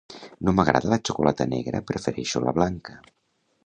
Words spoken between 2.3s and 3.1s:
la blanca